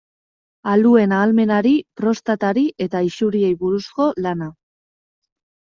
Aluen 0.71 1.13
ahalmenari, 1.17 1.73
prostatari 2.01 2.65
eta 2.87 3.05
isuriei 3.11 3.53
buruzko 3.63 4.09
lana. 4.29 4.49